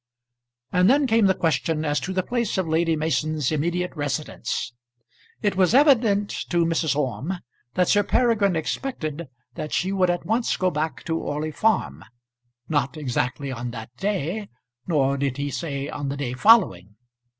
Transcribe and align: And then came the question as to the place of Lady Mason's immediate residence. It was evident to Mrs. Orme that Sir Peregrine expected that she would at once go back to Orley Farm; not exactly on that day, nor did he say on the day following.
And 0.71 0.89
then 0.89 1.05
came 1.05 1.27
the 1.27 1.35
question 1.35 1.85
as 1.85 1.99
to 1.99 2.11
the 2.11 2.23
place 2.23 2.57
of 2.57 2.67
Lady 2.67 2.95
Mason's 2.95 3.51
immediate 3.51 3.95
residence. 3.95 4.73
It 5.43 5.55
was 5.55 5.75
evident 5.75 6.29
to 6.49 6.65
Mrs. 6.65 6.95
Orme 6.95 7.33
that 7.75 7.87
Sir 7.87 8.01
Peregrine 8.01 8.55
expected 8.55 9.27
that 9.53 9.71
she 9.73 9.91
would 9.91 10.09
at 10.09 10.25
once 10.25 10.57
go 10.57 10.71
back 10.71 11.03
to 11.03 11.19
Orley 11.19 11.51
Farm; 11.51 12.03
not 12.67 12.97
exactly 12.97 13.51
on 13.51 13.69
that 13.77 13.95
day, 13.97 14.49
nor 14.87 15.17
did 15.17 15.37
he 15.37 15.51
say 15.51 15.87
on 15.87 16.09
the 16.09 16.17
day 16.17 16.33
following. 16.33 16.95